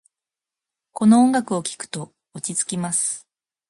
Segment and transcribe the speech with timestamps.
[0.93, 3.27] この音楽を聴くと落ち着きます。